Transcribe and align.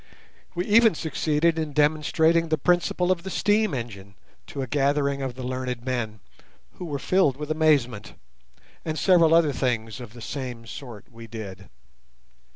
We 0.55 0.65
even 0.65 0.95
succeeded 0.95 1.59
in 1.59 1.73
demonstrating 1.73 2.49
the 2.49 2.57
principle 2.57 3.11
of 3.11 3.21
the 3.21 3.29
steam 3.29 3.71
engine 3.75 4.15
to 4.47 4.63
a 4.63 4.67
gathering 4.67 5.21
of 5.21 5.35
the 5.35 5.43
learned 5.43 5.85
men, 5.85 6.21
who 6.79 6.85
were 6.85 6.97
filled 6.97 7.37
with 7.37 7.51
amazement; 7.51 8.15
and 8.83 8.97
several 8.97 9.31
other 9.35 9.53
things 9.53 10.01
of 10.01 10.13
the 10.13 10.19
same 10.21 10.65
sort 10.65 11.11
we 11.13 11.27
did. 11.27 11.69